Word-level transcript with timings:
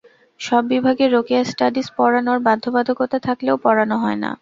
সব 0.39 0.63
বিভাগে 0.71 1.05
রোকেয়া 1.07 1.43
স্টাডিজ 1.45 1.87
পড়ানোর 1.97 2.39
বাধ্যবাধকতা 2.47 3.17
থাকলেও 3.27 3.55
পড়ানো 3.63 3.95
হয় 4.03 4.19
না। 4.23 4.31